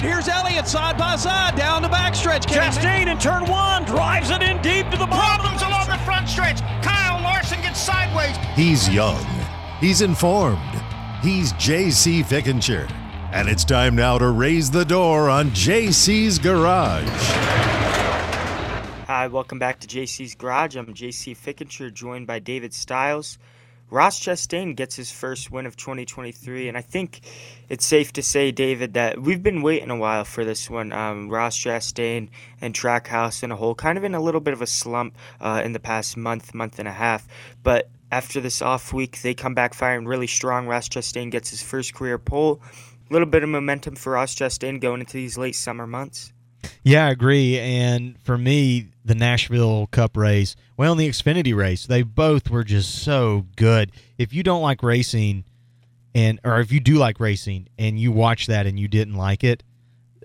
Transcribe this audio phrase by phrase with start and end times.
[0.00, 2.44] Here's Elliott side by side down the backstretch.
[2.44, 5.46] Chastain in turn one drives it in deep to the bottom.
[5.46, 6.60] Problems along the front stretch.
[6.82, 8.36] Kyle Larson gets sideways.
[8.54, 9.24] He's young.
[9.80, 10.60] He's informed.
[11.22, 12.88] He's JC Fickenshire.
[13.32, 17.08] And it's time now to raise the door on JC's Garage.
[19.06, 20.76] Hi, welcome back to JC's Garage.
[20.76, 23.38] I'm JC Fickenshire, joined by David Styles.
[23.88, 27.20] Ross Chastain gets his first win of 2023, and I think
[27.68, 30.92] it's safe to say, David, that we've been waiting a while for this one.
[30.92, 32.28] Um, Ross Chastain
[32.60, 35.62] and Trackhouse in a whole, kind of in a little bit of a slump uh,
[35.64, 37.28] in the past month, month and a half.
[37.62, 40.66] But after this off week, they come back firing really strong.
[40.66, 42.60] Ross Chastain gets his first career pole.
[43.08, 46.32] A little bit of momentum for Ross Chastain going into these late summer months.
[46.84, 47.58] Yeah, I agree.
[47.58, 52.64] And for me, the Nashville Cup race, well, in the Xfinity race, they both were
[52.64, 53.92] just so good.
[54.18, 55.44] If you don't like racing,
[56.14, 59.44] and or if you do like racing and you watch that and you didn't like
[59.44, 59.62] it,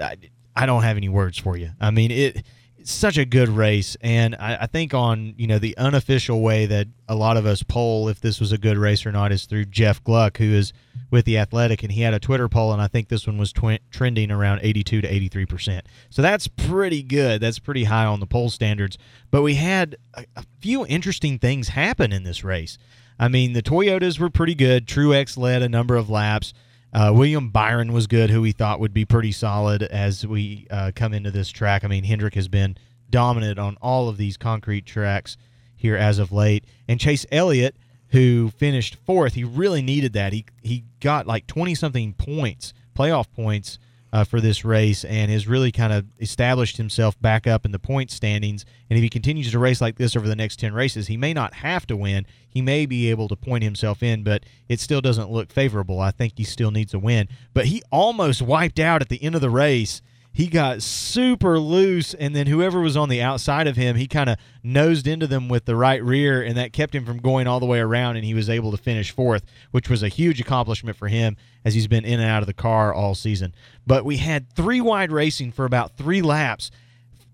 [0.02, 0.16] I,
[0.56, 1.72] I don't have any words for you.
[1.80, 2.46] I mean, it
[2.84, 6.88] such a good race, and I, I think on you know the unofficial way that
[7.08, 9.66] a lot of us poll if this was a good race or not is through
[9.66, 10.74] Jeff Gluck, who is
[11.10, 13.52] with the Athletic, and he had a Twitter poll, and I think this one was
[13.52, 15.86] tw- trending around 82 to 83 percent.
[16.10, 17.42] So that's pretty good.
[17.42, 18.98] That's pretty high on the poll standards.
[19.30, 22.78] But we had a, a few interesting things happen in this race.
[23.20, 24.88] I mean, the Toyotas were pretty good.
[24.88, 26.54] Truex led a number of laps.
[26.94, 30.92] Uh, William Byron was good, who we thought would be pretty solid as we uh,
[30.94, 31.84] come into this track.
[31.84, 32.76] I mean, Hendrick has been
[33.10, 35.38] dominant on all of these concrete tracks
[35.76, 36.66] here as of late.
[36.88, 37.76] And Chase Elliott,
[38.10, 40.34] who finished fourth, he really needed that.
[40.34, 43.80] He he got like twenty something points, playoff points
[44.14, 47.80] uh, for this race, and has really kind of established himself back up in the
[47.80, 48.66] point standings.
[48.90, 51.34] And if he continues to race like this over the next ten races, he may
[51.34, 52.26] not have to win.
[52.48, 56.00] He may be able to point himself in, but it still doesn't look favorable.
[56.00, 57.30] I think he still needs a win.
[57.54, 60.02] But he almost wiped out at the end of the race
[60.34, 64.30] he got super loose and then whoever was on the outside of him he kind
[64.30, 67.60] of nosed into them with the right rear and that kept him from going all
[67.60, 70.98] the way around and he was able to finish fourth which was a huge accomplishment
[70.98, 73.54] for him as he's been in and out of the car all season.
[73.86, 76.72] But we had three wide racing for about three laps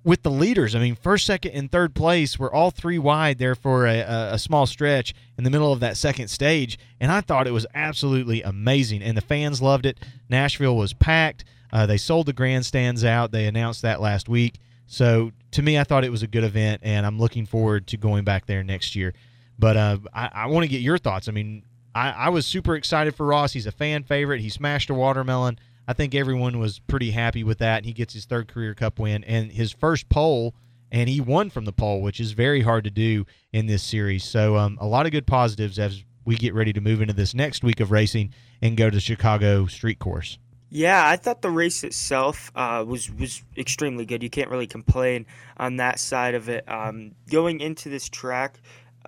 [0.04, 0.74] with the leaders.
[0.74, 4.40] I mean first second and third place were all three wide there for a, a
[4.40, 8.42] small stretch in the middle of that second stage and i thought it was absolutely
[8.42, 10.00] amazing and the fans loved it.
[10.30, 13.32] Nashville was packed uh, they sold the grandstands out.
[13.32, 14.60] They announced that last week.
[14.86, 17.98] So to me, I thought it was a good event, and I'm looking forward to
[17.98, 19.14] going back there next year.
[19.60, 21.28] But uh, I, I want to get your thoughts.
[21.28, 21.64] I mean,
[21.94, 23.54] I, I was super excited for Ross.
[23.54, 24.42] He's a fan favorite.
[24.42, 25.60] He smashed a watermelon.
[25.88, 27.86] I think everyone was pretty happy with that.
[27.86, 30.54] He gets his third career cup win and his first pole,
[30.92, 34.24] and he won from the pole, which is very hard to do in this series.
[34.24, 37.34] So um, a lot of good positives as we get ready to move into this
[37.34, 40.38] next week of racing and go to the Chicago Street Course.
[40.70, 44.22] Yeah, I thought the race itself uh, was was extremely good.
[44.22, 46.70] You can't really complain on that side of it.
[46.70, 48.60] Um, going into this track,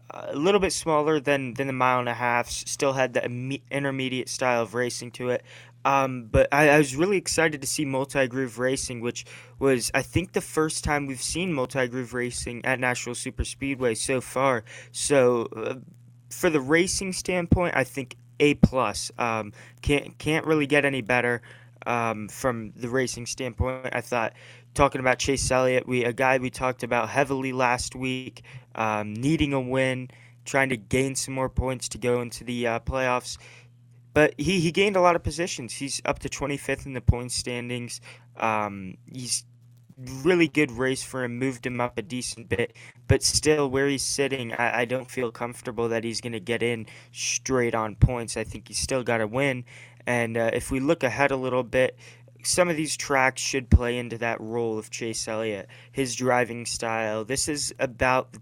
[0.09, 3.59] uh, a little bit smaller than than the mile and a half, still had the
[3.69, 5.43] intermediate style of racing to it.
[5.83, 9.25] Um, but I, I, was really excited to see multi groove racing, which
[9.59, 13.95] was I think the first time we've seen multi groove racing at Nashville Super Speedway
[13.95, 14.63] so far.
[14.91, 15.47] So.
[15.55, 15.75] Uh,
[16.29, 19.11] for the racing standpoint, I think a plus.
[19.17, 21.41] Um, can't can't really get any better
[21.85, 23.89] um, from the racing standpoint.
[23.93, 24.33] I thought
[24.73, 28.43] talking about Chase Elliott, we a guy we talked about heavily last week,
[28.75, 30.09] um, needing a win,
[30.45, 33.37] trying to gain some more points to go into the uh, playoffs.
[34.13, 35.73] But he, he gained a lot of positions.
[35.73, 38.01] He's up to 25th in the point standings.
[38.37, 39.45] Um, he's
[40.23, 42.75] really good race for him, moved him up a decent bit,
[43.07, 46.63] but still where he's sitting, I, I don't feel comfortable that he's going to get
[46.63, 48.37] in straight on points.
[48.37, 49.65] I think he's still got to win.
[50.05, 51.97] And uh, if we look ahead a little bit,
[52.43, 57.25] some of these tracks should play into that role of Chase Elliott, his driving style.
[57.25, 58.39] This is about the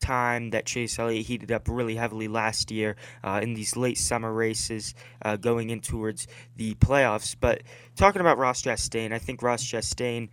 [0.00, 4.32] time that Chase Elliott heated up really heavily last year uh, in these late summer
[4.32, 6.26] races uh, going in towards
[6.56, 7.34] the playoffs.
[7.38, 7.62] But
[7.96, 10.28] talking about Ross Chastain, I think Ross Chastain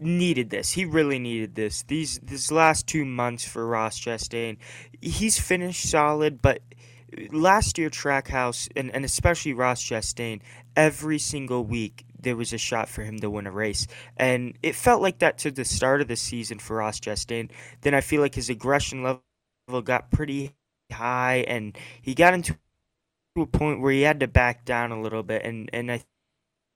[0.00, 0.72] needed this.
[0.72, 1.82] He really needed this.
[1.82, 4.56] These these last two months for Ross Chastain,
[5.00, 6.62] he's finished solid, but
[7.32, 10.40] last year Trackhouse and, and especially Ross Chastain,
[10.76, 13.86] every single week there was a shot for him to win a race.
[14.16, 17.50] And it felt like that to the start of the season for Ross Chastain.
[17.80, 20.54] Then I feel like his aggression level got pretty
[20.92, 22.56] high and he got into
[23.38, 26.02] a point where he had to back down a little bit and, and I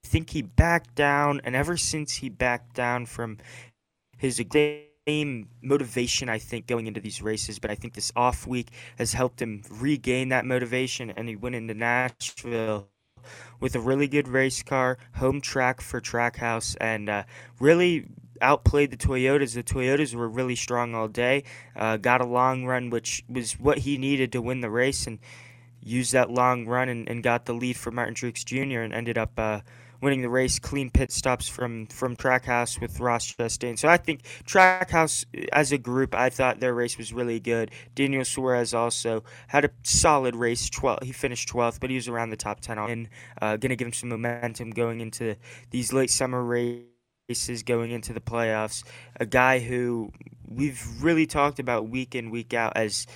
[0.04, 3.38] think he backed down, and ever since he backed down from
[4.16, 4.40] his
[5.06, 9.12] same motivation, I think, going into these races, but I think this off week has
[9.12, 12.88] helped him regain that motivation, and he went into Nashville
[13.60, 17.24] with a really good race car, home track for Trackhouse, and uh,
[17.58, 18.06] really
[18.40, 19.54] outplayed the Toyotas.
[19.54, 21.44] The Toyotas were really strong all day,
[21.76, 25.18] uh, got a long run, which was what he needed to win the race, and
[25.82, 28.80] used that long run and, and got the lead for Martin Truex Jr.
[28.80, 29.60] and ended up uh,
[30.04, 30.58] winning the race.
[30.58, 33.78] Clean pit stops from from Trackhouse with Ross Chastain.
[33.78, 37.70] So I think Trackhouse as a group, I thought their race was really good.
[37.94, 40.70] Daniel Suarez also had a solid race.
[40.70, 43.08] 12, he finished 12th, but he was around the top 10 and
[43.42, 45.36] uh, going to give him some momentum going into
[45.70, 46.88] these late summer races
[47.28, 48.84] races going into the playoffs.
[49.18, 50.12] A guy who
[50.46, 53.06] we've really talked about week in, week out as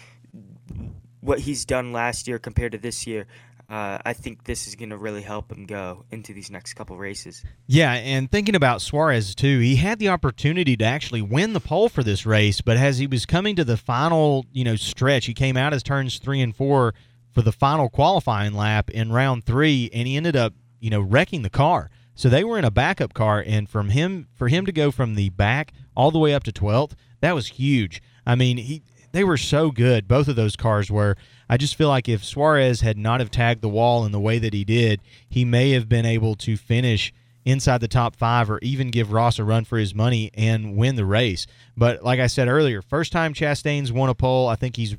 [1.20, 3.26] what he's done last year compared to this year.
[3.68, 6.96] Uh, I think this is going to really help him go into these next couple
[6.96, 7.44] races.
[7.66, 11.90] Yeah, and thinking about Suarez too, he had the opportunity to actually win the pole
[11.90, 15.34] for this race, but as he was coming to the final, you know, stretch, he
[15.34, 16.94] came out as turns three and four
[17.34, 21.42] for the final qualifying lap in round three, and he ended up, you know, wrecking
[21.42, 21.90] the car.
[22.14, 25.14] So they were in a backup car, and from him for him to go from
[25.14, 28.02] the back all the way up to 12th, that was huge.
[28.26, 28.82] I mean, he
[29.12, 30.06] they were so good.
[30.08, 31.16] Both of those cars were.
[31.48, 34.38] I just feel like if Suarez had not have tagged the wall in the way
[34.38, 37.12] that he did, he may have been able to finish
[37.44, 40.96] inside the top five or even give Ross a run for his money and win
[40.96, 41.46] the race.
[41.76, 44.48] But like I said earlier, first time Chastain's won a pole.
[44.48, 44.96] I think he's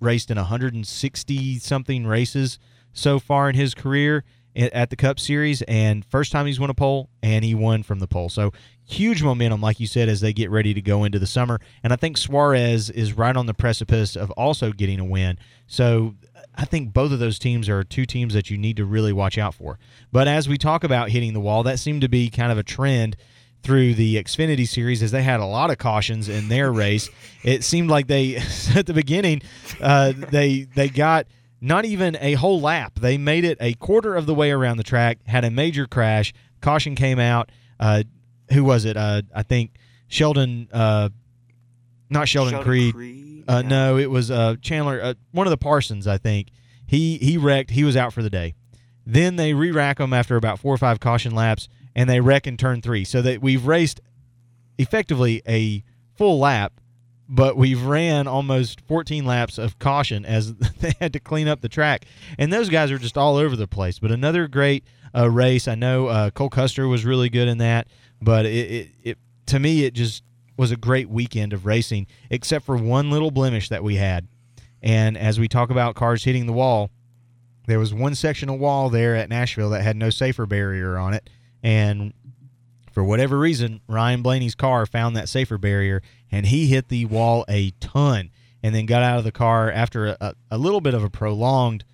[0.00, 2.58] raced in 160 something races
[2.92, 4.22] so far in his career
[4.56, 7.98] at the Cup Series, and first time he's won a pole, and he won from
[7.98, 8.28] the pole.
[8.28, 8.52] So
[8.84, 11.60] huge momentum, like you said, as they get ready to go into the summer.
[11.82, 15.38] And I think Suarez is right on the precipice of also getting a win.
[15.66, 16.14] So
[16.54, 19.38] I think both of those teams are two teams that you need to really watch
[19.38, 19.78] out for.
[20.12, 22.62] But as we talk about hitting the wall, that seemed to be kind of a
[22.62, 23.16] trend
[23.62, 27.08] through the Xfinity series as they had a lot of cautions in their race.
[27.42, 28.36] It seemed like they
[28.74, 29.42] at the beginning
[29.80, 31.26] uh, they they got
[31.64, 32.98] not even a whole lap.
[33.00, 36.32] They made it a quarter of the way around the track, had a major crash.
[36.60, 37.50] Caution came out.
[37.80, 38.02] Uh,
[38.52, 38.96] who was it?
[38.96, 39.70] Uh, I think
[40.08, 41.08] Sheldon, uh,
[42.10, 42.94] not Sheldon, Sheldon Creed.
[42.94, 43.44] Creed?
[43.48, 43.68] Uh, Yeah.
[43.68, 46.48] no, it was uh, Chandler, uh, one of the Parsons, I think.
[46.86, 47.70] He he wrecked.
[47.70, 48.54] He was out for the day.
[49.06, 52.56] Then they re-rack him after about four or five caution laps, and they wreck in
[52.56, 53.04] turn three.
[53.04, 54.00] So that we've raced
[54.78, 55.82] effectively a
[56.14, 56.74] full lap,
[57.28, 61.68] but we've ran almost 14 laps of caution as they had to clean up the
[61.68, 62.04] track.
[62.38, 63.98] And those guys are just all over the place.
[63.98, 64.84] But another great
[65.14, 65.68] uh, race.
[65.68, 67.88] I know uh, Cole Custer was really good in that,
[68.20, 70.22] but it, it, it to me it just
[70.56, 74.28] was a great weekend of racing, except for one little blemish that we had.
[74.82, 76.90] And as we talk about cars hitting the wall,
[77.66, 81.14] there was one section of wall there at Nashville that had no safer barrier on
[81.14, 81.30] it,
[81.62, 82.12] and
[82.94, 86.00] for whatever reason, Ryan Blaney's car found that safer barrier,
[86.30, 88.30] and he hit the wall a ton,
[88.62, 91.10] and then got out of the car after a, a, a little bit of a
[91.10, 91.84] prolonged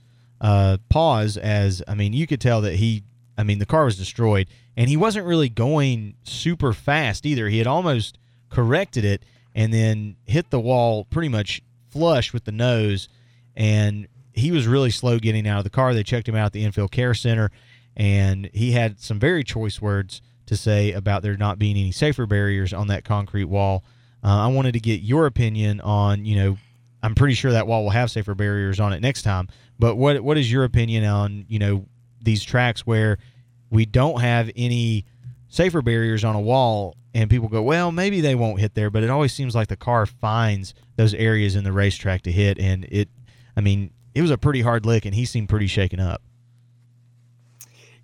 [0.42, 1.38] uh, pause.
[1.38, 3.02] As I mean, you could tell that he,
[3.38, 7.48] I mean, the car was destroyed, and he wasn't really going super fast either.
[7.48, 8.18] He had almost
[8.50, 9.24] corrected it,
[9.54, 13.08] and then hit the wall pretty much flush with the nose,
[13.56, 15.94] and he was really slow getting out of the car.
[15.94, 17.50] They checked him out at the infield care center,
[17.96, 20.20] and he had some very choice words
[20.50, 23.84] to say about there not being any safer barriers on that concrete wall.
[24.22, 26.58] Uh, I wanted to get your opinion on, you know,
[27.04, 29.48] I'm pretty sure that wall will have safer barriers on it next time.
[29.78, 31.86] But what what is your opinion on, you know,
[32.20, 33.18] these tracks where
[33.70, 35.06] we don't have any
[35.48, 39.04] safer barriers on a wall and people go, well, maybe they won't hit there, but
[39.04, 42.86] it always seems like the car finds those areas in the racetrack to hit and
[42.90, 43.08] it
[43.56, 46.22] I mean, it was a pretty hard lick and he seemed pretty shaken up.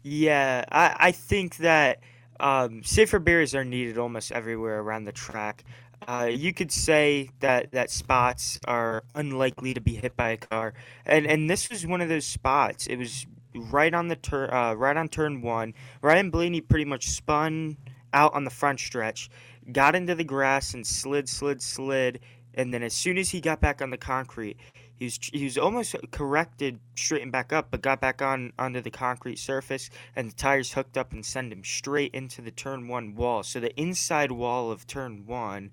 [0.04, 1.98] Yeah, I, I think that
[2.40, 5.64] um, safer barriers are needed almost everywhere around the track.
[6.06, 10.74] Uh, you could say that, that spots are unlikely to be hit by a car,
[11.06, 12.86] and and this was one of those spots.
[12.86, 15.74] It was right on the turn, uh, right on turn one.
[16.02, 17.76] Ryan Blaney pretty much spun
[18.12, 19.30] out on the front stretch,
[19.72, 22.20] got into the grass and slid, slid, slid,
[22.54, 24.58] and then as soon as he got back on the concrete,
[24.98, 28.90] he was he was almost corrected, straightened back up, but got back on onto the
[28.90, 33.14] concrete surface, and the tires hooked up and send him straight into the turn one
[33.14, 33.42] wall.
[33.42, 35.70] So the inside wall of turn one,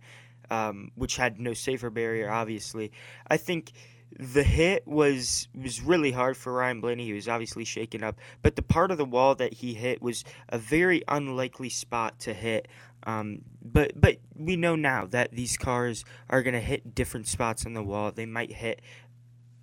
[0.50, 2.92] um, which had no safer barrier, obviously,
[3.28, 3.72] I think
[4.20, 7.06] the hit was was really hard for Ryan Blaney.
[7.06, 10.24] He was obviously shaken up, but the part of the wall that he hit was
[10.50, 12.68] a very unlikely spot to hit.
[13.06, 17.74] Um, but but we know now that these cars are gonna hit different spots on
[17.74, 18.12] the wall.
[18.12, 18.82] They might hit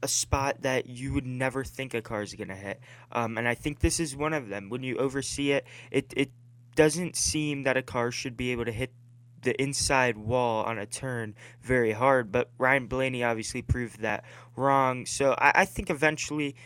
[0.03, 2.81] a spot that you would never think a car is gonna hit.
[3.13, 4.69] Um, and I think this is one of them.
[4.69, 6.31] When you oversee it, it it
[6.75, 8.93] doesn't seem that a car should be able to hit
[9.43, 14.25] the inside wall on a turn very hard, but Ryan Blaney obviously proved that
[14.57, 15.07] wrong.
[15.07, 16.57] So I, I think eventually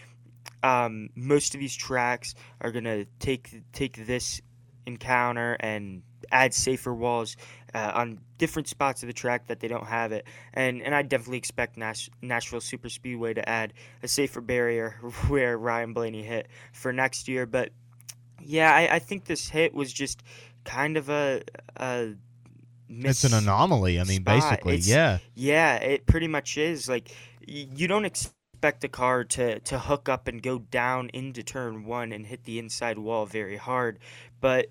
[0.62, 4.40] um, most of these tracks are gonna take take this
[4.86, 7.36] encounter and add safer walls
[7.74, 10.26] uh, on different spots of the track that they don't have it.
[10.52, 14.90] And and I definitely expect Nash- Nashville Super Speedway to add a safer barrier
[15.28, 17.46] where Ryan Blaney hit for next year.
[17.46, 17.70] But
[18.42, 20.22] yeah, I, I think this hit was just
[20.64, 21.42] kind of a,
[21.76, 22.14] a
[22.88, 23.98] it's an anomaly.
[23.98, 24.40] I mean, spot.
[24.40, 25.18] basically, It's- yeah.
[25.34, 26.88] Yeah, it pretty much is.
[26.88, 27.08] Like
[27.48, 31.84] y- you don't expect a car to to hook up and go down into turn
[31.84, 33.98] 1 and hit the inside wall very hard,
[34.40, 34.66] but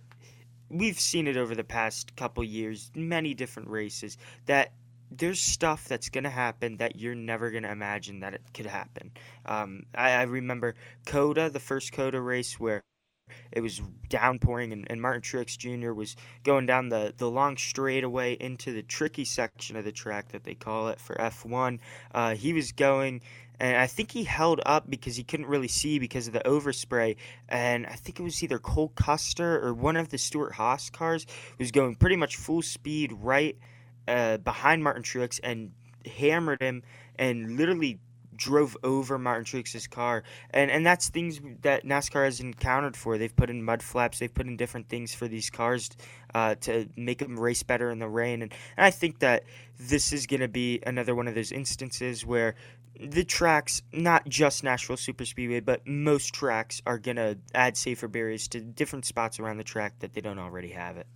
[0.74, 4.74] we've seen it over the past couple years, many different races that
[5.12, 8.66] there's stuff that's going to happen that you're never going to imagine that it could
[8.66, 9.12] happen.
[9.46, 10.76] Um, I, I remember
[11.06, 12.82] COTA, the first COTA race where
[13.52, 15.94] it was downpouring and, and Martin Truex Jr.
[15.94, 20.44] was going down the, the long straightaway into the tricky section of the track that
[20.44, 21.80] they call it for F1.
[22.14, 23.22] Uh, he was going,
[23.60, 27.16] and I think he held up because he couldn't really see because of the overspray.
[27.48, 31.26] And I think it was either Cole Custer or one of the Stewart-Haas cars
[31.60, 33.58] was going pretty much full speed right
[34.08, 35.72] uh, behind Martin Truex and
[36.06, 36.84] hammered him
[37.18, 38.00] and literally
[38.36, 40.24] drove over Martin Truex's car.
[40.50, 43.18] And and that's things that NASCAR has encountered for.
[43.18, 45.90] They've put in mud flaps, they've put in different things for these cars
[46.34, 48.42] uh, to make them race better in the rain.
[48.42, 49.44] And, and I think that
[49.80, 52.56] this is going to be another one of those instances where
[53.00, 58.08] the tracks, not just Nashville Super Speedway, but most tracks are going to add safer
[58.08, 61.08] barriers to different spots around the track that they don't already have it.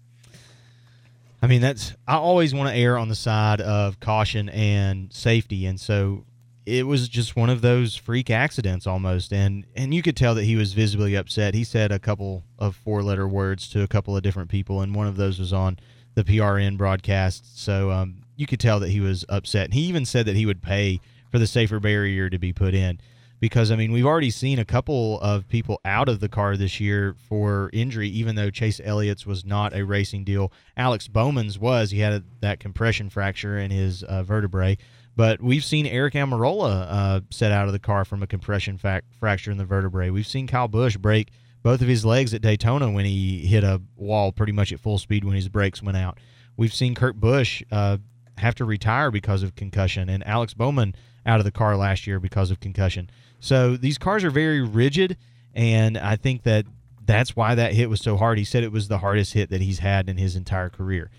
[1.42, 5.68] I mean, that's I always want to err on the side of caution and safety,
[5.68, 6.26] and so
[6.66, 10.46] it was just one of those freak accidents almost, and and you could tell that
[10.46, 11.54] he was visibly upset.
[11.54, 14.96] He said a couple of four letter words to a couple of different people, and
[14.96, 15.78] one of those was on
[16.16, 17.64] the PRN broadcast.
[17.64, 19.74] So um, you could tell that he was upset.
[19.74, 21.00] He even said that he would pay
[21.38, 23.00] for the safer barrier to be put in
[23.40, 26.80] because I mean we've already seen a couple of people out of the car this
[26.80, 30.52] year for injury, even though Chase Elliott's was not a racing deal.
[30.76, 31.92] Alex Bowman's was.
[31.92, 34.80] He had a, that compression fracture in his uh, vertebrae.
[35.16, 39.52] But we've seen Eric Almirola uh, set out of the car from a compression fracture
[39.52, 40.10] in the vertebrae.
[40.10, 41.30] We've seen Kyle Busch break
[41.62, 44.98] both of his legs at Daytona when he hit a wall pretty much at full
[44.98, 46.18] speed when his brakes went out.
[46.56, 47.98] We've seen Kurt Busch uh,
[48.40, 50.96] have to retire because of concussion, and Alex Bowman
[51.28, 53.10] out of the car last year because of concussion.
[53.40, 55.18] So these cars are very rigid,
[55.54, 56.66] and I think that
[57.06, 58.38] that's why that hit was so hard.
[58.38, 61.12] He said it was the hardest hit that he's had in his entire career.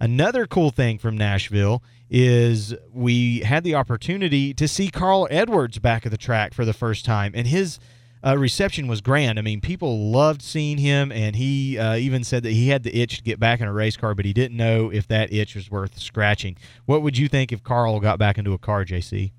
[0.00, 6.06] Another cool thing from Nashville is we had the opportunity to see Carl Edwards back
[6.06, 7.78] at the track for the first time, and his
[8.26, 9.38] uh, reception was grand.
[9.38, 12.98] I mean, people loved seeing him, and he uh, even said that he had the
[12.98, 15.54] itch to get back in a race car, but he didn't know if that itch
[15.54, 16.56] was worth scratching.
[16.86, 19.32] What would you think if Carl got back into a car, JC?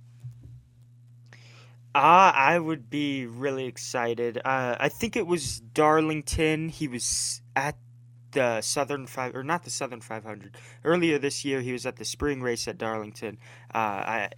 [1.93, 4.37] Uh, I would be really excited.
[4.37, 6.69] Uh, I think it was Darlington.
[6.69, 7.75] He was at
[8.31, 10.55] the Southern Five, or not the Southern 500.
[10.85, 13.37] Earlier this year, he was at the spring race at Darlington,
[13.75, 14.29] uh, I,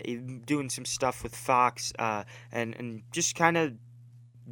[0.45, 3.73] doing some stuff with Fox, uh, and and just kind of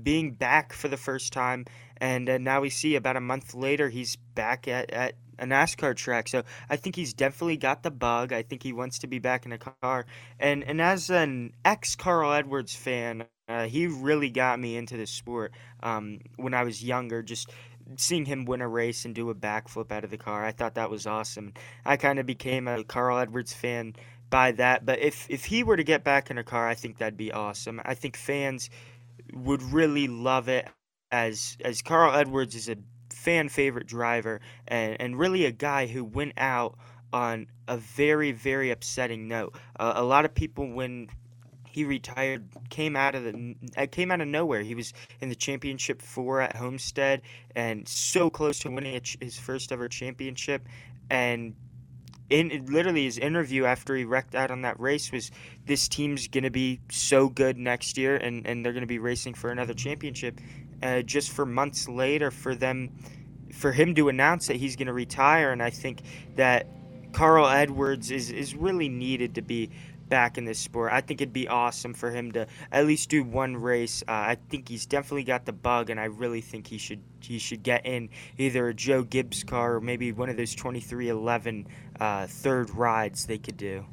[0.03, 1.65] being back for the first time.
[1.97, 5.95] And uh, now we see about a month later, he's back at, at a NASCAR
[5.95, 6.29] track.
[6.29, 8.31] So I think he's definitely got the bug.
[8.31, 10.05] I think he wants to be back in a car.
[10.39, 15.07] And and as an ex Carl Edwards fan, uh, he really got me into the
[15.07, 15.51] sport
[15.83, 17.21] um, when I was younger.
[17.23, 17.51] Just
[17.97, 20.75] seeing him win a race and do a backflip out of the car, I thought
[20.75, 21.53] that was awesome.
[21.85, 23.95] I kind of became a Carl Edwards fan
[24.29, 24.85] by that.
[24.85, 27.31] But if if he were to get back in a car, I think that'd be
[27.31, 27.81] awesome.
[27.83, 28.69] I think fans
[29.33, 30.67] would really love it
[31.11, 32.77] as as Carl Edwards is a
[33.21, 36.75] fan favorite driver and, and really a guy who went out
[37.13, 39.55] on a very very upsetting note.
[39.79, 41.07] Uh, a lot of people when
[41.65, 44.61] he retired came out of the uh, came out of nowhere.
[44.61, 47.21] He was in the championship four at Homestead
[47.55, 50.67] and so close to winning his first ever championship
[51.11, 51.53] and
[52.31, 55.31] in literally his interview after he wrecked out on that race was
[55.65, 58.99] this team's going to be so good next year and, and they're going to be
[58.99, 60.39] racing for another championship
[60.83, 62.89] uh, just for months later for them
[63.53, 65.51] for him to announce that he's going to retire.
[65.51, 66.01] And i think
[66.35, 66.67] that
[67.13, 69.69] carl edwards is, is really needed to be
[70.11, 70.91] back in this sport.
[70.91, 74.03] I think it'd be awesome for him to at least do one race.
[74.07, 77.39] Uh, i think he's definitely got the bug and i really think he should he
[77.39, 81.65] should get in either a joe gibbs car or maybe one of those 23XI
[81.99, 83.85] uh, third rides they could do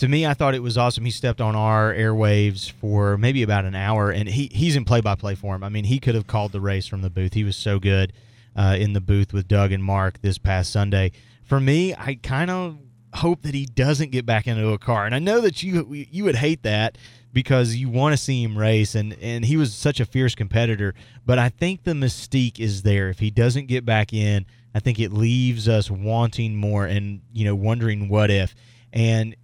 [0.00, 1.04] to me, I thought it was awesome.
[1.04, 5.02] He stepped on our airwaves for maybe about an hour, and he, he's in play
[5.02, 5.62] by play form.
[5.62, 7.34] I mean, he could have called the race from the booth.
[7.34, 8.14] He was so good
[8.56, 11.12] uh, in the booth with Doug and Mark this past Sunday.
[11.44, 12.78] For me, I kind of
[13.16, 16.24] hope that he doesn't get back into a car, and I know that you you
[16.24, 16.96] would hate that
[17.34, 20.96] because you want to see him race and and he was such a fierce competitor
[21.24, 24.98] but I think the mystique is there if he doesn't get back in I think
[24.98, 28.52] it leaves us wanting more and you know wondering what if
[28.92, 29.36] and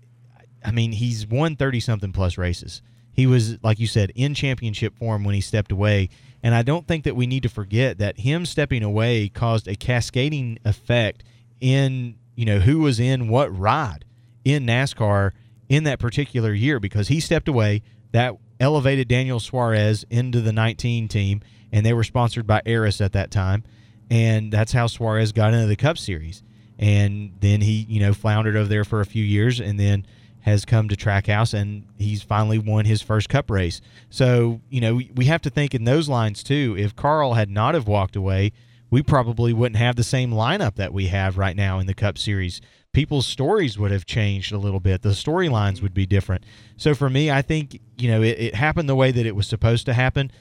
[0.66, 2.82] I mean he's won 30 something plus races
[3.12, 6.10] he was like you said in championship form when he stepped away
[6.42, 9.74] and I don't think that we need to forget that him stepping away caused a
[9.74, 11.24] cascading effect
[11.60, 14.04] in you know who was in what ride
[14.44, 15.32] in NASCAR
[15.68, 17.82] in that particular year because he stepped away.
[18.12, 21.40] That elevated Daniel Suarez into the 19 team,
[21.72, 23.64] and they were sponsored by ARRIS at that time.
[24.10, 26.42] And that's how Suarez got into the Cup Series.
[26.78, 30.06] And then he, you know, floundered over there for a few years and then
[30.46, 33.82] has come to Trackhouse and he's finally won his first cup race.
[34.08, 36.74] So, you know, we have to think in those lines too.
[36.78, 38.52] If Carl had not have walked away,
[38.88, 42.16] we probably wouldn't have the same lineup that we have right now in the Cup
[42.16, 42.60] Series
[42.96, 45.02] people's stories would have changed a little bit.
[45.02, 46.44] The storylines would be different.
[46.78, 49.46] So for me, I think, you know, it, it, happened the way that it was
[49.46, 50.32] supposed to happen.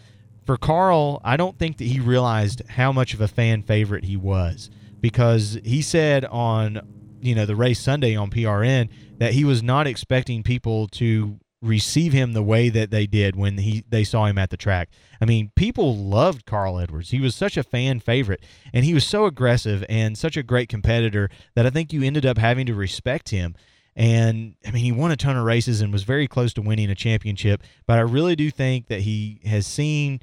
[0.45, 4.15] For Carl, I don't think that he realized how much of a fan favorite he
[4.15, 4.69] was
[5.01, 6.79] because he said on,
[7.19, 12.13] you know, the race Sunday on PRN that he was not expecting people to receive
[12.13, 14.89] him the way that they did when he they saw him at the track.
[15.19, 17.09] I mean, people loved Carl Edwards.
[17.09, 18.43] He was such a fan favorite
[18.73, 22.25] and he was so aggressive and such a great competitor that I think you ended
[22.25, 23.55] up having to respect him.
[23.95, 26.89] And I mean, he won a ton of races and was very close to winning
[26.89, 30.19] a championship, but I really do think that he has seen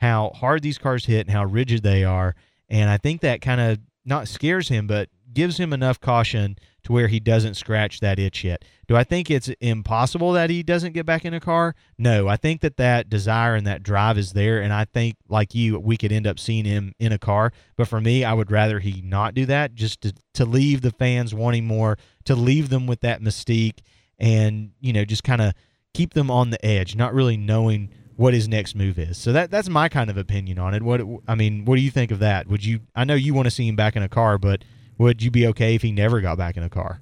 [0.00, 2.34] how hard these cars hit and how rigid they are,
[2.70, 6.92] and I think that kind of not scares him, but gives him enough caution to
[6.92, 8.64] where he doesn't scratch that itch yet.
[8.88, 11.74] Do I think it's impossible that he doesn't get back in a car?
[11.98, 15.54] No, I think that that desire and that drive is there, and I think, like
[15.54, 17.52] you, we could end up seeing him in a car.
[17.76, 20.90] But for me, I would rather he not do that, just to to leave the
[20.90, 23.80] fans wanting more, to leave them with that mystique,
[24.18, 25.52] and you know, just kind of
[25.92, 27.90] keep them on the edge, not really knowing
[28.20, 29.16] what his next move is.
[29.16, 30.82] So that that's my kind of opinion on it.
[30.82, 32.48] What I mean, what do you think of that?
[32.48, 32.80] Would you?
[32.94, 34.62] I know you want to see him back in a car, but
[34.98, 37.00] would you be okay if he never got back in a car?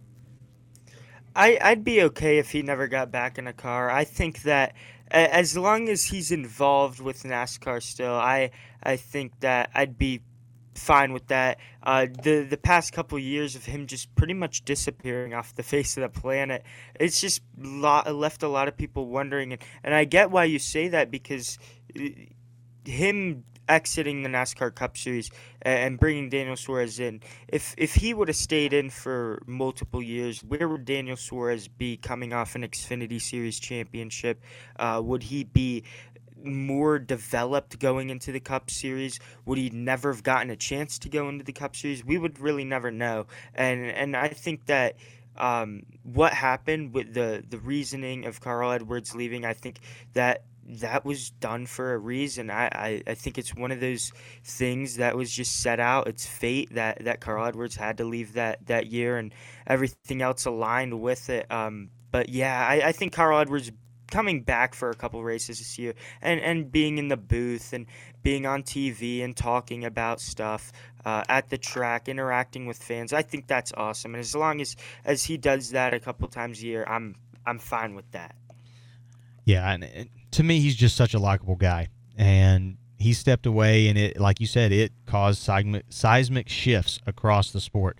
[1.34, 3.90] I, I'd be okay if he never got back in a car.
[3.90, 4.74] I think that
[5.10, 8.52] as long as he's involved with NASCAR still, I
[8.84, 10.20] I think that I'd be
[10.78, 11.58] fine with that.
[11.82, 15.96] Uh, the the past couple years of him just pretty much disappearing off the face
[15.96, 16.64] of the planet,
[16.98, 20.58] it's just lot, left a lot of people wondering, and, and I get why you
[20.58, 21.58] say that because
[21.98, 22.08] uh,
[22.84, 25.30] him exiting the NASCAR Cup Series
[25.62, 27.20] and bringing Daniel Suarez in.
[27.48, 31.96] If if he would have stayed in for multiple years, where would Daniel Suarez be
[31.96, 34.42] coming off an Xfinity Series championship?
[34.78, 35.84] Uh, would he be
[36.44, 39.18] more developed going into the Cup Series?
[39.44, 42.04] Would he never have gotten a chance to go into the Cup Series?
[42.04, 43.26] We would really never know.
[43.54, 44.96] And and I think that
[45.36, 49.80] um, what happened with the the reasoning of Carl Edwards leaving, I think
[50.14, 52.50] that that was done for a reason.
[52.50, 54.12] I, I, I think it's one of those
[54.44, 56.08] things that was just set out.
[56.08, 59.32] It's fate that, that Carl Edwards had to leave that, that year and
[59.66, 61.50] everything else aligned with it.
[61.50, 63.72] Um, but yeah, I, I think Carl Edwards
[64.10, 67.86] coming back for a couple races this year and, and being in the booth and
[68.22, 70.72] being on TV and talking about stuff
[71.04, 73.12] uh, at the track, interacting with fans.
[73.12, 74.14] I think that's awesome.
[74.14, 77.14] And as long as, as he does that a couple times a year, I'm
[77.46, 78.36] I'm fine with that.
[79.44, 83.96] Yeah, and to me, he's just such a likable guy, and he stepped away, and
[83.96, 87.98] it, like you said, it caused seismic, seismic shifts across the sport.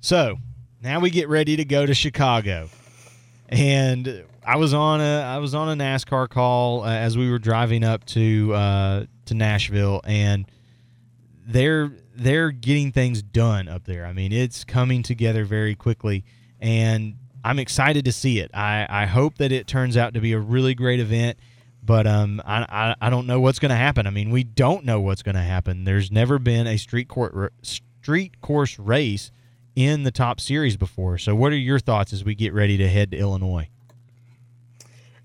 [0.00, 0.38] So
[0.82, 2.68] now we get ready to go to Chicago,
[3.48, 7.38] and I was on a I was on a NASCAR call uh, as we were
[7.38, 10.50] driving up to uh, to Nashville, and
[11.46, 14.06] they're they're getting things done up there.
[14.06, 16.24] I mean, it's coming together very quickly,
[16.60, 18.50] and I'm excited to see it.
[18.54, 21.38] I, I hope that it turns out to be a really great event
[21.80, 24.06] but um, I, I, I don't know what's going to happen.
[24.06, 25.84] I mean, we don't know what's going to happen.
[25.84, 29.30] There's never been a street court street course race
[29.74, 31.16] in the top series before.
[31.16, 33.70] So, what are your thoughts as we get ready to head to Illinois?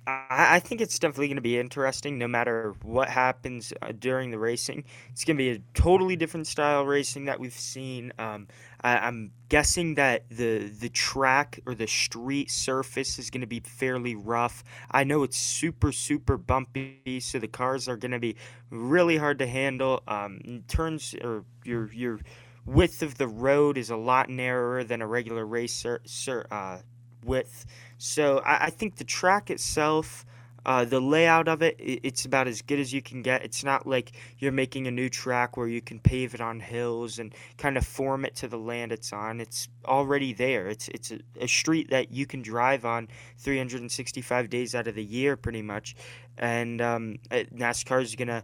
[0.05, 4.37] I think it's definitely going to be interesting no matter what happens uh, during the
[4.37, 4.83] racing.
[5.11, 8.11] It's going to be a totally different style racing that we've seen.
[8.19, 8.47] Um,
[8.81, 13.61] I, am guessing that the the track or the street surface is going to be
[13.61, 14.65] fairly rough.
[14.91, 18.35] I know it's super super bumpy, so the cars are going to be
[18.69, 20.03] really hard to handle.
[20.05, 22.19] Um, turns or your your
[22.65, 26.77] width of the road is a lot narrower than a regular race uh,
[27.25, 27.65] width.
[27.97, 30.25] So I, I think the track itself
[30.65, 33.43] Uh, the layout of it, it's about as good as you can get.
[33.43, 37.19] It's not like you're making a new track where you can pave it on hills
[37.19, 39.41] and kind of form it to the land it's on.
[39.41, 40.69] It's already there.
[40.69, 43.09] It's it's a, a street that you can drive on
[43.39, 45.95] 365 days out of the year, pretty much.
[46.37, 48.43] And um, NASCAR is gonna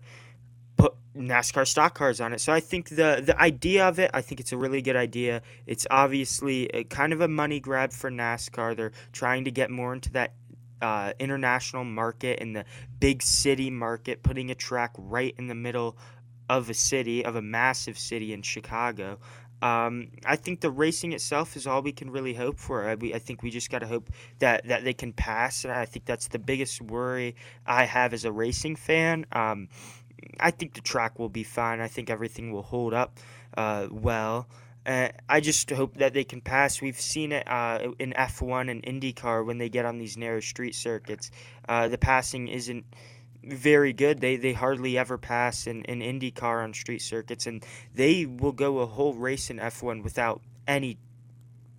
[0.80, 2.40] put NASCAR stock cars on it.
[2.40, 5.42] So I think the the idea of it, I think it's a really good idea.
[5.68, 8.76] It's obviously a, kind of a money grab for NASCAR.
[8.76, 10.34] They're trying to get more into that
[10.82, 12.66] uh, international market and the
[13.00, 15.98] big city market, putting a track right in the middle
[16.50, 19.20] of a city, of a massive city in Chicago.
[19.62, 22.88] Um, I think the racing itself is all we can really hope for.
[22.88, 25.66] I, we, I think we just got to hope that, that they can pass.
[25.66, 29.26] And I think that's the biggest worry I have as a racing fan.
[29.34, 29.68] Um,
[30.40, 31.80] I think the track will be fine.
[31.82, 33.18] I think everything will hold up
[33.58, 34.48] uh, well.
[34.86, 36.82] Uh, I just hope that they can pass.
[36.82, 40.74] We've seen it uh, in F1 and IndyCar when they get on these narrow street
[40.74, 41.32] circuits.
[41.68, 42.86] Uh, the passing isn't
[43.44, 44.20] very good.
[44.20, 48.80] They they hardly ever pass in, in IndyCar on street circuits, and they will go
[48.80, 50.98] a whole race in F1 without any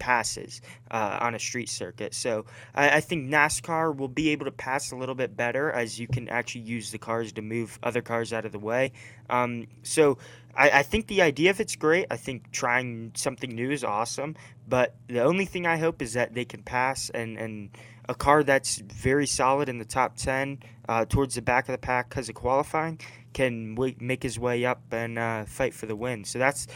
[0.01, 0.61] passes
[0.91, 2.15] uh, on a street circuit.
[2.15, 6.01] So I, I, think NASCAR will be able to pass a little bit better as
[6.01, 8.93] you can actually use the cars to move other cars out of the way.
[9.29, 10.19] Um, so
[10.57, 12.07] I, I, think the idea of it's great.
[12.11, 14.35] I think trying something new is awesome.
[14.67, 17.71] But the only thing I hope is that they can pass and, and
[18.09, 20.59] a car that's very solid in the top 10
[20.89, 23.01] uh, towards the back of the pack because of qualifying
[23.33, 26.25] can w- make his way up and uh, fight for the win.
[26.25, 26.67] So that's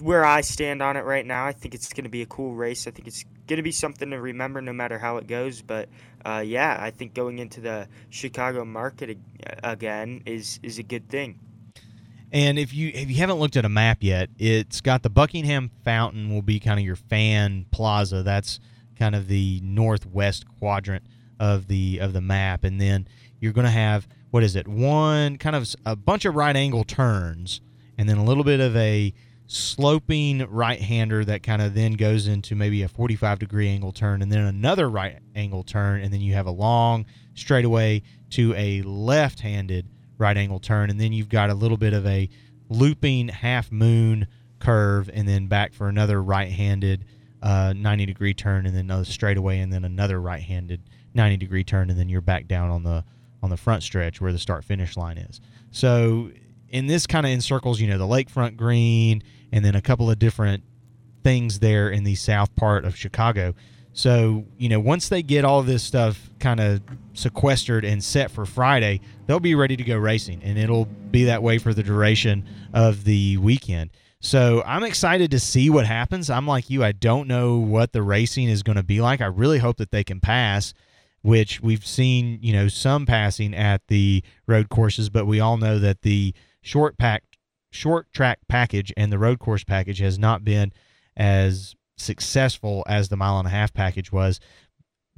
[0.00, 1.46] where I stand on it right now.
[1.46, 2.86] I think it's going to be a cool race.
[2.86, 5.62] I think it's going to be something to remember no matter how it goes.
[5.62, 5.88] But
[6.24, 9.18] uh, yeah, I think going into the Chicago market
[9.62, 11.38] again is is a good thing.
[12.32, 15.70] And if you if you haven't looked at a map yet, it's got the Buckingham
[15.84, 18.22] Fountain will be kind of your fan plaza.
[18.22, 18.60] That's
[18.98, 21.04] kind of the northwest quadrant
[21.38, 23.06] of the of the map, and then
[23.40, 24.66] you're going to have what is it?
[24.66, 27.60] One kind of a bunch of right angle turns,
[27.96, 29.14] and then a little bit of a
[29.46, 34.20] sloping right hander that kind of then goes into maybe a 45 degree angle turn
[34.20, 38.82] and then another right angle turn and then you have a long straightaway to a
[38.82, 39.86] left handed
[40.18, 42.28] right angle turn and then you've got a little bit of a
[42.68, 44.26] looping half moon
[44.58, 47.04] curve and then back for another right handed
[47.42, 50.80] uh, 90 degree turn and then another straightaway and then another right handed
[51.14, 53.04] 90 degree turn and then you're back down on the
[53.42, 55.40] on the front stretch where the start finish line is.
[55.70, 56.30] So
[56.68, 60.18] in this kind of encircles you know the lakefront green and then a couple of
[60.18, 60.62] different
[61.22, 63.54] things there in the south part of Chicago.
[63.92, 66.82] So, you know, once they get all this stuff kind of
[67.14, 71.42] sequestered and set for Friday, they'll be ready to go racing, and it'll be that
[71.42, 73.90] way for the duration of the weekend.
[74.20, 76.28] So, I'm excited to see what happens.
[76.28, 79.22] I'm like you, I don't know what the racing is going to be like.
[79.22, 80.74] I really hope that they can pass,
[81.22, 85.78] which we've seen, you know, some passing at the road courses, but we all know
[85.78, 87.22] that the short pack
[87.76, 90.72] short track package and the road course package has not been
[91.16, 94.40] as successful as the mile and a half package was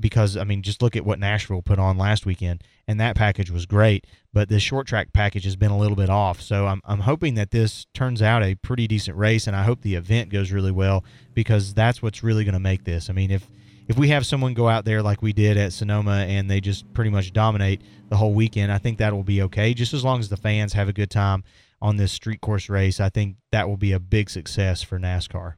[0.00, 3.50] because I mean just look at what Nashville put on last weekend and that package
[3.50, 6.40] was great but this short track package has been a little bit off.
[6.40, 9.80] So I'm I'm hoping that this turns out a pretty decent race and I hope
[9.80, 13.10] the event goes really well because that's what's really going to make this.
[13.10, 13.46] I mean if
[13.88, 16.92] if we have someone go out there like we did at Sonoma and they just
[16.92, 20.20] pretty much dominate the whole weekend I think that will be okay just as long
[20.20, 21.42] as the fans have a good time
[21.80, 25.54] on this street course race, I think that will be a big success for NASCAR.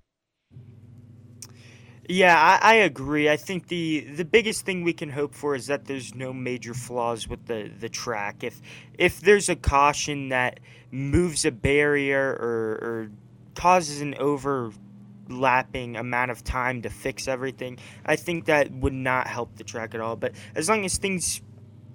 [2.09, 3.31] Yeah, I, I, agree.
[3.31, 6.75] I think the the biggest thing we can hope for is that there's no major
[6.75, 8.43] flaws with the, the track.
[8.43, 8.61] If
[8.99, 10.59] if there's a caution that
[10.91, 13.11] moves a barrier or, or
[13.55, 19.55] causes an overlapping amount of time to fix everything, I think that would not help
[19.55, 20.17] the track at all.
[20.17, 21.41] But as long as things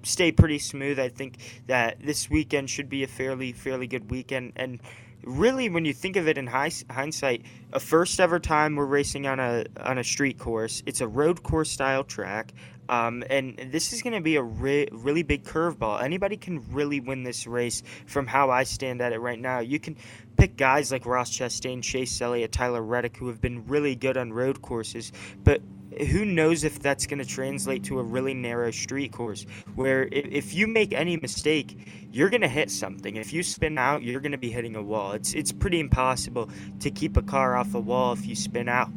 [0.06, 1.00] stay pretty smooth.
[1.00, 1.38] I think
[1.68, 4.54] that this weekend should be a fairly fairly good weekend.
[4.56, 4.80] And
[5.24, 9.39] really, when you think of it in hindsight, a first ever time we're racing on
[9.39, 10.84] a on a street course.
[10.86, 12.54] It's a road course style track.
[12.88, 16.04] Um, and this is going to be a re- really big curveball.
[16.04, 19.60] Anybody can really win this race from how I stand at it right now.
[19.60, 19.98] You can
[20.38, 24.32] pick guys like Ross Chastain, Chase Elliott, Tyler Reddick, who have been really good on
[24.32, 25.12] road courses,
[25.44, 25.62] but
[26.00, 30.54] who knows if that's going to translate to a really narrow street course where if
[30.54, 31.78] you make any mistake
[32.12, 33.18] you're going to hit something.
[33.18, 35.12] If you spin out you're going to be hitting a wall.
[35.12, 38.90] It's it's pretty impossible to keep a car off a wall if you spin out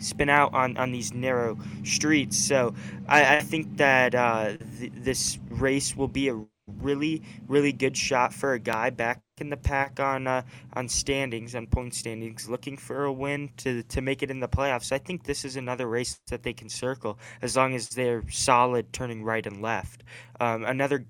[0.00, 2.38] spin out on, on these narrow streets.
[2.38, 2.74] So
[3.08, 6.44] I, I think that uh, th- this race will be a
[6.80, 10.42] really, really good shot for a guy back in the pack on uh,
[10.74, 14.48] on standings, on point standings, looking for a win to to make it in the
[14.48, 14.92] playoffs.
[14.92, 18.92] I think this is another race that they can circle as long as they're solid,
[18.92, 20.04] turning right and left.
[20.40, 21.06] Um, another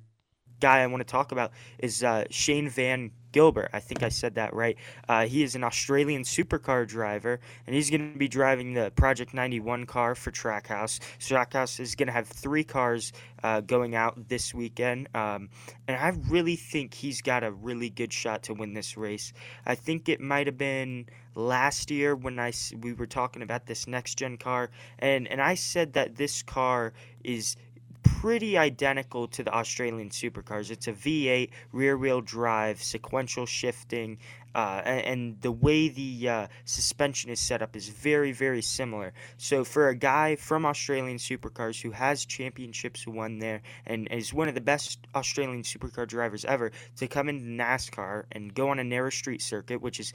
[0.60, 3.70] guy I want to talk about is uh, Shane Van Gilbert.
[3.72, 4.76] I think I said that right.
[5.08, 9.34] Uh, he is an Australian supercar driver, and he's going to be driving the Project
[9.34, 11.00] 91 car for Trackhouse.
[11.18, 13.12] Trackhouse is going to have three cars
[13.42, 15.48] uh, going out this weekend, um,
[15.86, 19.32] and I really think he's got a really good shot to win this race.
[19.66, 23.86] I think it might have been last year when I we were talking about this
[23.86, 27.56] next gen car, and and I said that this car is
[28.02, 30.70] pretty identical to the Australian supercars.
[30.70, 34.18] It's a V8 rear wheel drive, sequential shifting,
[34.54, 39.12] uh, and, the way the uh, suspension is set up is very, very similar.
[39.36, 44.48] So for a guy from Australian Supercars who has championships won there and is one
[44.48, 48.84] of the best Australian supercar drivers ever to come into NASCAR and go on a
[48.84, 50.12] narrow street circuit, which is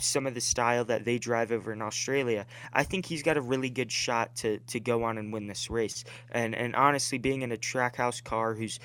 [0.00, 3.40] some of the style that they drive over in Australia, I think he's got a
[3.40, 6.04] really good shot to, to go on and win this race.
[6.30, 8.78] And and honestly, being in a trackhouse car who's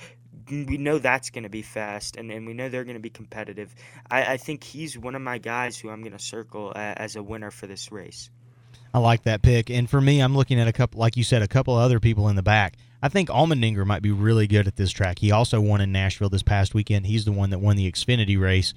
[0.49, 3.09] we know that's going to be fast and, and we know they're going to be
[3.09, 3.73] competitive.
[4.09, 7.23] I, I think he's one of my guys who I'm going to circle as a
[7.23, 8.29] winner for this race.
[8.93, 9.69] I like that pick.
[9.69, 12.29] And for me, I'm looking at a couple, like you said, a couple other people
[12.29, 12.77] in the back.
[13.01, 15.19] I think Allmendinger might be really good at this track.
[15.19, 17.05] He also won in Nashville this past weekend.
[17.05, 18.73] He's the one that won the Xfinity race.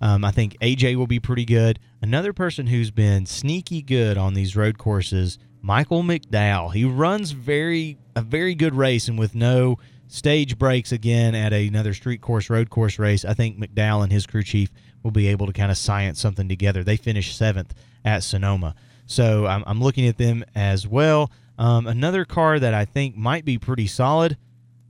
[0.00, 1.78] Um, I think AJ will be pretty good.
[2.00, 6.72] Another person who's been sneaky good on these road courses, Michael McDowell.
[6.72, 9.78] He runs very a very good race, and with no
[10.10, 14.26] stage breaks again at another street course road course race, I think McDowell and his
[14.26, 14.70] crew chief
[15.02, 16.84] will be able to kind of science something together.
[16.84, 18.74] They finished seventh at Sonoma,
[19.06, 21.30] so I'm, I'm looking at them as well.
[21.58, 24.36] Um, another car that I think might be pretty solid,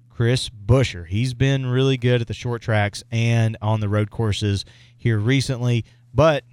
[0.09, 1.07] Chris Buescher.
[1.07, 4.65] He's been really good at the short tracks and on the road courses
[4.97, 6.45] here recently, but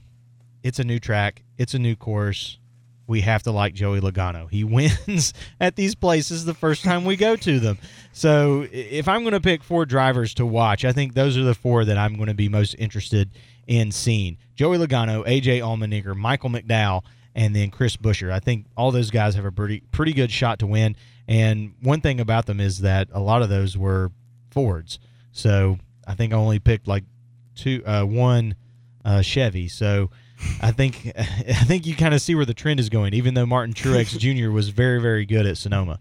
[0.63, 2.59] it's a new track, it's a new course
[3.07, 4.49] we have to like Joey Logano.
[4.49, 7.77] He wins at these places the first time we go to them.
[8.11, 11.55] So if I'm going to pick four drivers to watch, I think those are the
[11.55, 13.31] four that I'm going to be most interested
[13.65, 14.37] in seeing.
[14.55, 17.03] Joey Logano, AJ Allmendinger, Michael McDowell,
[17.35, 18.31] and then Chris Buescher.
[18.31, 20.95] I think all those guys have a pretty pretty good shot to win.
[21.27, 24.11] And one thing about them is that a lot of those were
[24.49, 24.97] Fords.
[25.31, 27.03] So I think I only picked like
[27.53, 28.55] two, uh, one
[29.05, 29.67] uh, Chevy.
[29.67, 30.09] So
[30.61, 33.13] I think I think you kind of see where the trend is going.
[33.13, 34.51] Even though Martin Truex Jr.
[34.51, 35.99] was very very good at Sonoma.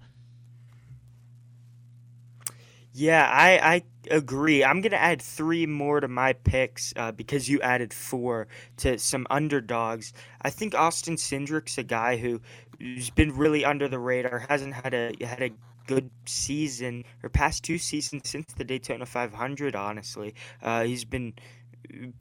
[2.98, 4.64] Yeah, I, I agree.
[4.64, 9.26] I'm gonna add three more to my picks uh, because you added four to some
[9.28, 10.14] underdogs.
[10.40, 12.40] I think Austin Cindric's a guy who,
[12.78, 15.50] who's been really under the radar, hasn't had a had a
[15.86, 19.76] good season or past two seasons since the Daytona 500.
[19.76, 21.34] Honestly, uh, he's been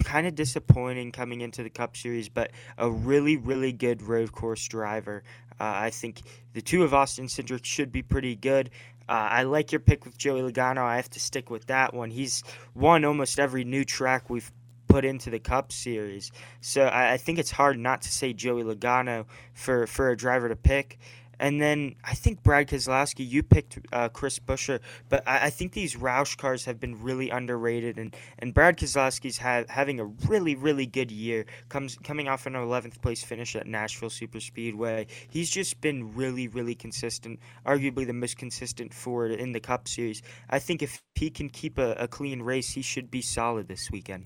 [0.03, 4.67] kind of disappointing coming into the Cup Series, but a really, really good road course
[4.67, 5.23] driver.
[5.59, 6.21] Uh, I think
[6.53, 8.69] the two of Austin Cindric should be pretty good.
[9.07, 10.79] Uh, I like your pick with Joey Logano.
[10.79, 12.09] I have to stick with that one.
[12.09, 14.51] He's won almost every new track we've
[14.87, 18.63] put into the Cup Series, so I, I think it's hard not to say Joey
[18.63, 20.97] Logano for for a driver to pick.
[21.39, 25.73] And then I think Brad Keselowski, you picked uh, Chris Buescher, but I, I, think
[25.73, 30.55] these Roush cars have been really underrated, and, and Brad Keselowski's ha- having a really
[30.55, 31.45] really good year.
[31.69, 35.07] Comes coming off an 11th place finish at Nashville Super Speedway.
[35.29, 40.21] He's just been really really consistent, arguably the most consistent Ford in the Cup Series.
[40.49, 43.89] I think if he can keep a, a clean race, he should be solid this
[43.91, 44.25] weekend.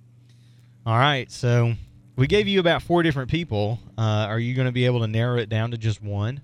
[0.86, 1.74] All right, so
[2.15, 3.80] we gave you about four different people.
[3.98, 6.41] Uh, are you going to be able to narrow it down to just one?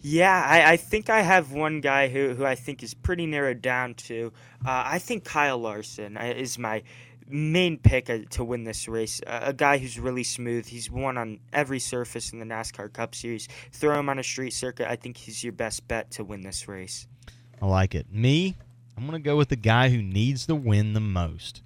[0.00, 3.60] Yeah, I, I think I have one guy who, who I think is pretty narrowed
[3.60, 4.32] down to.
[4.64, 6.82] Uh, I think Kyle Larson uh, is my
[7.26, 9.20] main pick uh, to win this race.
[9.26, 10.66] A guy who's really smooth.
[10.66, 13.48] He's won on every surface in the NASCAR Cup Series.
[13.72, 14.88] Throw him on a street circuit.
[14.88, 17.06] I think he's your best bet to win this race.
[17.60, 18.12] I like it.
[18.12, 18.56] Me,
[18.96, 21.62] I'm going to go with the guy who needs the win the most.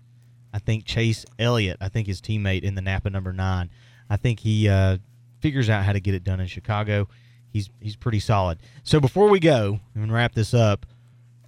[0.54, 1.78] I think Chase Elliott.
[1.80, 3.70] I think his teammate in the Napa number nine.
[4.08, 4.98] I think he uh,
[5.40, 7.08] figures out how to get it done in Chicago
[7.52, 8.58] he's he's pretty solid.
[8.82, 10.86] So before we go and wrap this up,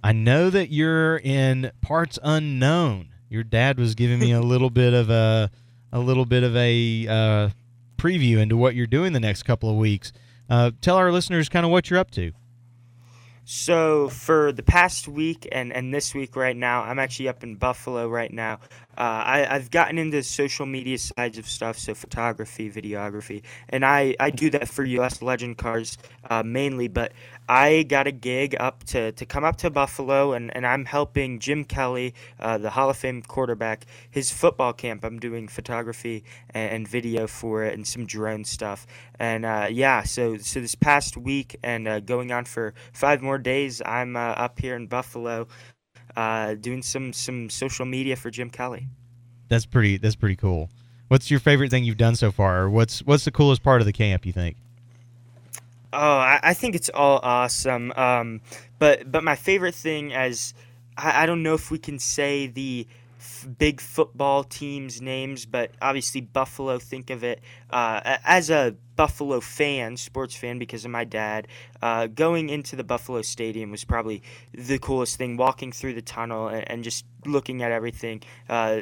[0.03, 3.09] I know that you're in parts unknown.
[3.29, 5.49] Your dad was giving me a little bit of a
[5.91, 7.49] a little bit of a uh,
[7.97, 10.11] preview into what you're doing the next couple of weeks.
[10.49, 12.31] Uh, tell our listeners kind of what you're up to.
[13.47, 17.55] So for the past week and, and this week right now, I'm actually up in
[17.57, 18.53] Buffalo right now.
[18.97, 24.15] uh, I, I've gotten into social media sides of stuff, so photography, videography, and I,
[24.19, 25.21] I do that for U.S.
[25.21, 26.87] Legend Cars uh, mainly.
[26.87, 27.11] But
[27.47, 31.39] I got a gig up to, to come up to Buffalo, and, and I'm helping
[31.39, 35.05] Jim Kelly, uh, the Hall of Fame quarterback, his football camp.
[35.05, 38.87] I'm doing photography and, and video for it, and some drone stuff.
[39.19, 43.37] And uh, yeah, so so this past week and uh, going on for five more
[43.37, 45.47] days, I'm uh, up here in Buffalo
[46.15, 48.87] uh, doing some some social media for Jim Kelly.
[49.49, 49.97] That's pretty.
[49.97, 50.69] That's pretty cool.
[51.07, 52.69] What's your favorite thing you've done so far?
[52.69, 54.25] What's what's the coolest part of the camp?
[54.25, 54.57] You think?
[55.95, 57.93] Oh, I, I think it's all awesome.
[57.95, 58.41] Um,
[58.79, 60.53] but but my favorite thing, as
[60.97, 62.85] I, I don't know if we can say the
[63.17, 66.79] f- big football teams' names, but obviously Buffalo.
[66.79, 71.47] Think of it uh, as a Buffalo fan, sports fan, because of my dad.
[71.81, 74.21] Uh, going into the Buffalo Stadium was probably
[74.53, 75.37] the coolest thing.
[75.37, 78.21] Walking through the tunnel and, and just looking at everything.
[78.49, 78.81] Uh,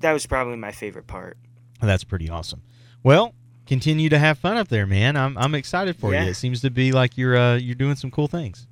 [0.00, 1.38] that was probably my favorite part.
[1.80, 2.62] That's pretty awesome.
[3.04, 3.32] Well,
[3.66, 5.16] continue to have fun up there, man.
[5.16, 6.24] I'm I'm excited for Yeah.
[6.24, 6.30] you.
[6.30, 8.66] It seems to be like you're uh, you're doing some cool things.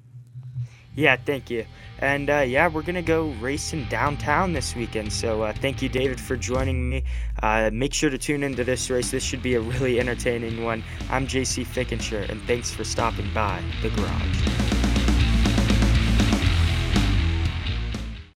[0.97, 1.65] Yeah, thank you.
[2.01, 5.13] And uh, yeah, we're gonna go racing downtown this weekend.
[5.13, 7.05] So uh, thank you, David, for joining me.
[7.43, 9.11] Uh, make sure to tune into this race.
[9.11, 10.83] This should be a really entertaining one.
[11.11, 14.80] I'm JC Fickenshire, and thanks for stopping by the garage.